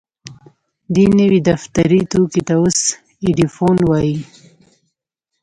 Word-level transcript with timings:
دې 0.95 1.05
نوي 1.19 1.39
دفتري 1.49 2.01
توکي 2.11 2.41
ته 2.47 2.53
اوس 2.61 2.77
ايډيفون 3.23 3.77
وايي. 3.89 4.17